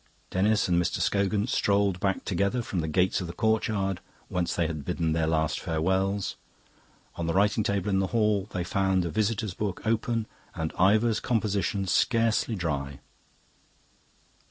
[0.31, 0.99] Denis and Mr.
[0.99, 5.27] Scogan strolled back together from the gates of the courtyard, whence they had bidden their
[5.27, 6.37] last farewells;
[7.17, 10.25] on the writing table in the hall they found the visitor's book, open,
[10.55, 12.97] and Ivor's composition scarcely dry.